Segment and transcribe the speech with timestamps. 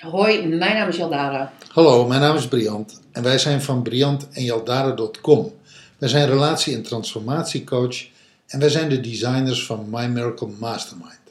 [0.00, 1.52] Hoi, mijn naam is Jaldara.
[1.68, 5.52] Hallo, mijn naam is Briant en wij zijn van Briant en Jaldara.com.
[5.98, 8.06] Wij zijn relatie- en transformatiecoach
[8.46, 11.21] en wij zijn de designers van My Miracle Mastermind.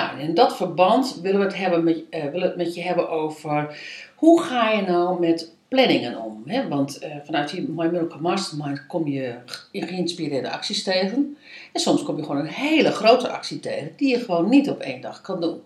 [0.00, 3.08] Nou, in dat verband willen we het, hebben met, eh, willen het met je hebben
[3.08, 3.78] over
[4.14, 6.42] hoe ga je nou met planningen om?
[6.46, 6.68] Hè?
[6.68, 11.36] Want eh, vanuit die My Miracle Mastermind kom je ge- geïnspireerde acties tegen.
[11.72, 14.80] En soms kom je gewoon een hele grote actie tegen die je gewoon niet op
[14.80, 15.60] één dag kan doen.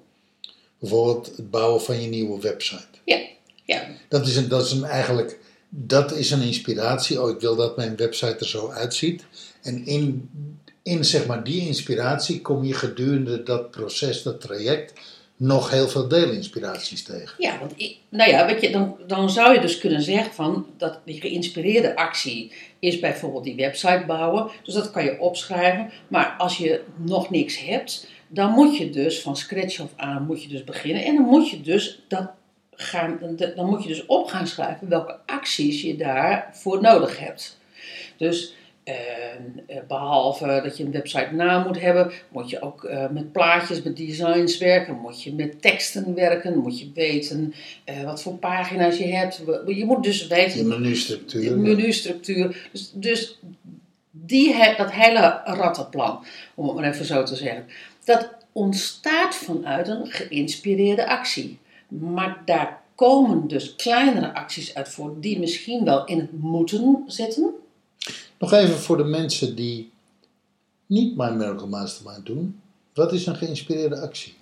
[0.79, 2.87] Bijvoorbeeld het bouwen van je nieuwe website.
[3.05, 3.19] Ja,
[3.65, 7.23] ja, Dat is, een, dat is een, eigenlijk dat is een inspiratie.
[7.23, 9.25] Oh, ik wil dat mijn website er zo uitziet.
[9.63, 10.31] En in,
[10.85, 14.93] in zeg maar, die inspiratie kom je gedurende dat proces, dat traject,
[15.37, 17.35] nog heel veel deelinspiraties tegen.
[17.39, 17.75] Ja, want
[18.09, 21.97] nou ja, weet je, dan, dan zou je dus kunnen zeggen van dat die geïnspireerde
[21.97, 24.51] actie is bijvoorbeeld die website bouwen.
[24.63, 25.91] Dus dat kan je opschrijven.
[26.09, 30.43] Maar als je nog niks hebt, dan moet je dus van scratch af aan moet
[30.43, 31.05] je dus beginnen.
[31.05, 32.31] En dan moet je dus dat
[32.71, 33.19] gaan,
[33.57, 37.59] dan moet je dus op gaan schrijven welke acties je daarvoor nodig hebt.
[38.17, 38.55] Dus
[38.85, 38.95] eh,
[39.67, 43.83] eh, behalve dat je een website naam moet hebben, moet je ook eh, met plaatjes,
[43.83, 47.55] met designs werken, moet je met teksten werken, moet je weten
[47.85, 49.43] eh, wat voor pagina's je hebt.
[49.67, 51.59] Je moet dus weten de menustructuur.
[51.59, 52.69] menustructuur.
[52.73, 53.39] Dus, dus
[54.11, 57.67] die, dat hele rattenplan, om het maar even zo te zeggen,
[58.05, 61.59] dat ontstaat vanuit een geïnspireerde actie.
[61.89, 67.55] Maar daar komen dus kleinere acties uit voor, die misschien wel in het moeten zitten.
[68.39, 69.93] Nog even voor de mensen die
[70.87, 72.61] niet My Miracle Mastermind doen.
[72.95, 74.35] Wat is een geïnspireerde actie?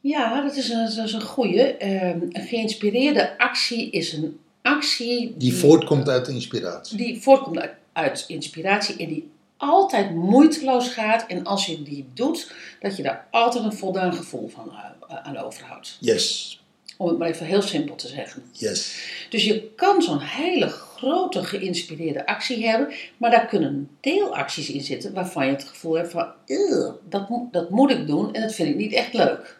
[0.00, 1.84] Ja, dat is een, dat is een goede.
[1.84, 6.96] een geïnspireerde actie is een actie Die voortkomt uit inspiratie.
[6.96, 11.24] die voortkomt uit, uit inspiratie en die altijd moeiteloos gaat.
[11.26, 14.70] En als je die doet, dat je daar altijd een voldaan gevoel van
[15.08, 15.96] eh, aan overhoudt.
[16.00, 16.60] Yes,
[17.00, 18.42] Om het maar even heel simpel te zeggen.
[18.52, 19.02] yes.
[19.30, 25.14] Dus je kan zo'n hele grote geïnspireerde actie hebben, maar daar kunnen deelacties in zitten
[25.14, 28.54] waarvan je het gevoel hebt van, "Ugh, dat, moet- dat moet ik doen en dat
[28.54, 29.58] vind ik niet echt leuk.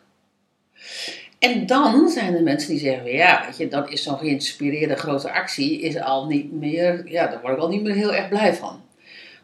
[1.39, 5.33] En dan zijn er mensen die zeggen, ja, weet je, dan is zo'n geïnspireerde grote
[5.33, 8.55] actie is al niet meer, ja, daar word ik al niet meer heel erg blij
[8.55, 8.83] van.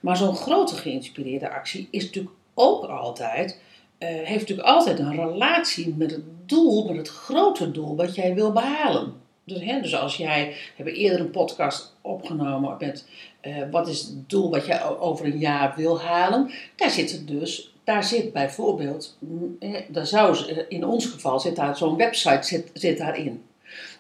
[0.01, 3.59] Maar zo'n grote geïnspireerde actie is natuurlijk ook altijd,
[4.05, 8.53] heeft natuurlijk altijd een relatie met het doel, met het grote doel wat jij wil
[8.53, 9.13] behalen.
[9.45, 13.05] Dus, hè, dus als jij, we hebben eerder een podcast opgenomen met
[13.41, 16.51] eh, wat is het doel wat jij over een jaar wil halen.
[16.77, 21.41] Daar zit het dus, daar zit bijvoorbeeld, mm, eh, daar zou, eh, in ons geval
[21.41, 23.43] zit daar zo'n website zit, zit daarin.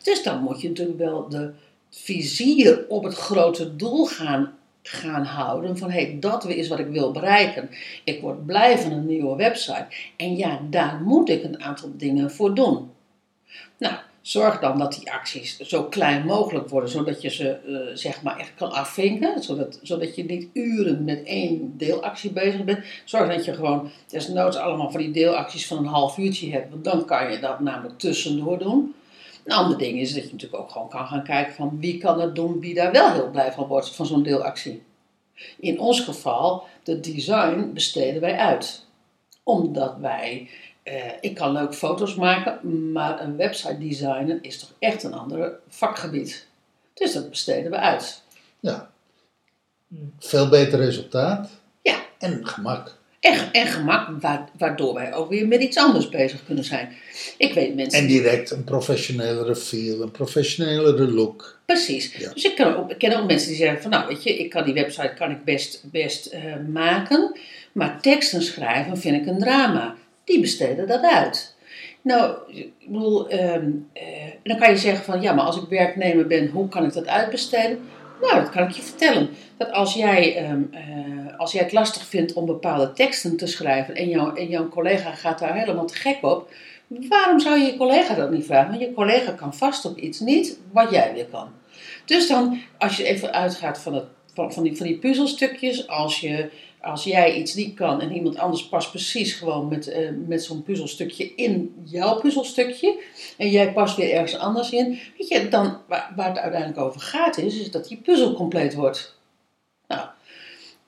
[0.02, 1.50] Dus dan moet je natuurlijk wel de
[1.90, 4.58] vizier op het grote doel gaan,
[4.88, 5.78] gaan houden.
[5.78, 7.70] Van hey, dat is wat ik wil bereiken.
[8.04, 9.86] Ik word blij van een nieuwe website.
[10.16, 12.90] En ja, daar moet ik een aantal dingen voor doen.
[13.78, 18.22] Nou, zorg dan dat die acties zo klein mogelijk worden, zodat je ze eh, zeg
[18.22, 19.42] maar echt kan afvinken.
[19.42, 22.84] Zodat, zodat je niet uren met één deelactie bezig bent.
[23.04, 26.70] Zorg dat je gewoon desnoods allemaal van die deelacties van een half uurtje hebt.
[26.70, 28.94] Want dan kan je dat namelijk tussendoor doen.
[29.44, 32.20] Een ander ding is dat je natuurlijk ook gewoon kan gaan kijken van wie kan
[32.20, 34.82] het doen, wie daar wel heel blij van wordt van zo'n deelactie.
[35.58, 38.84] In ons geval, de design besteden wij uit.
[39.42, 40.50] Omdat wij,
[40.82, 45.58] eh, ik kan leuk foto's maken, maar een website designen is toch echt een ander
[45.68, 46.46] vakgebied.
[46.94, 48.22] Dus dat besteden we uit.
[48.60, 48.90] Ja.
[50.18, 51.48] Veel beter resultaat
[51.82, 51.96] Ja.
[52.18, 52.98] en gemak.
[53.24, 56.88] En, en gemak, wa- waardoor wij ook weer met iets anders bezig kunnen zijn.
[57.36, 58.00] Ik weet mensen.
[58.00, 61.58] En direct een professionelere feel, een professionelere look.
[61.66, 62.14] Precies.
[62.16, 62.32] Ja.
[62.32, 64.50] Dus ik, kan ook, ik ken ook mensen die zeggen van nou weet je, ik
[64.50, 66.42] kan die website kan ik best, best eh,
[66.72, 67.36] maken,
[67.72, 69.94] maar teksten schrijven vind ik een drama.
[70.24, 71.54] Die besteden dat uit.
[72.02, 74.02] Nou, ik bedoel, ehm, eh,
[74.42, 77.06] dan kan je zeggen van ja, maar als ik werknemer ben, hoe kan ik dat
[77.06, 77.78] uitbesteden?
[78.20, 79.30] Nou, dat kan ik je vertellen.
[79.56, 83.94] Dat als jij, ehm, eh, als jij het lastig vindt om bepaalde teksten te schrijven
[83.94, 86.50] en, jou, en jouw collega gaat daar helemaal te gek op,
[87.08, 88.68] waarom zou je je collega dat niet vragen?
[88.68, 91.48] Want je collega kan vast op iets niet wat jij weer kan.
[92.04, 96.20] Dus dan, als je even uitgaat van, het, van, van, die, van die puzzelstukjes, als,
[96.20, 96.50] je,
[96.80, 100.62] als jij iets niet kan en iemand anders past precies gewoon met, eh, met zo'n
[100.62, 103.02] puzzelstukje in jouw puzzelstukje,
[103.36, 107.00] en jij past weer ergens anders in, weet je, dan waar, waar het uiteindelijk over
[107.00, 109.18] gaat is, is dat die puzzel compleet wordt.
[109.86, 110.06] Nou,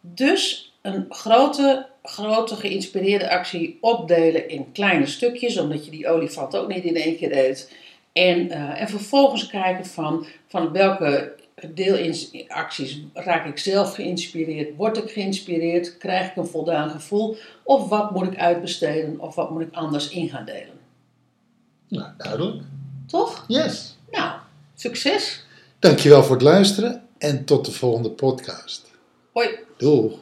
[0.00, 6.69] dus een grote grote geïnspireerde actie opdelen in kleine stukjes, omdat je die olifant ook
[6.69, 7.72] niet in één keer eet.
[8.12, 11.34] En, eh, en vervolgens kijken van, van welke
[11.74, 18.10] deelacties raak ik zelf geïnspireerd, word ik geïnspireerd, krijg ik een voldaan gevoel, of wat
[18.10, 20.78] moet ik uitbesteden, of wat moet ik anders in gaan delen.
[21.88, 22.62] Nou, duidelijk.
[23.06, 23.44] Toch?
[23.48, 23.96] Yes.
[24.10, 24.38] Nou,
[24.74, 25.44] succes!
[25.78, 28.90] Dankjewel voor het luisteren en tot de volgende podcast.
[29.32, 29.48] Hoi!
[29.76, 30.18] Doeg.